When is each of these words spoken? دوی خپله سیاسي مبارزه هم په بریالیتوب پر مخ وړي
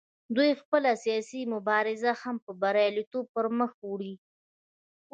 دوی 0.35 0.51
خپله 0.61 0.91
سیاسي 1.03 1.41
مبارزه 1.53 2.11
هم 2.21 2.35
په 2.45 2.51
بریالیتوب 2.61 3.25
پر 3.35 3.45
مخ 3.57 3.71
وړي 3.89 4.13